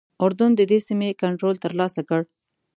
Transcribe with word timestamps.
اردن 0.23 0.51
ددې 0.59 0.79
سیمې 0.87 1.09
کنټرول 1.21 1.55
ترلاسه 1.65 2.01
کړ. 2.09 2.21